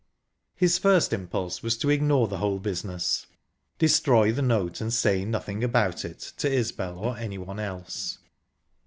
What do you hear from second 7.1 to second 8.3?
anyone else.